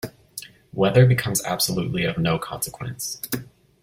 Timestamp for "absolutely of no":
1.45-2.39